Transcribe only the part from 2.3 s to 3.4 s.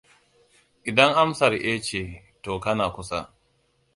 to kana kusa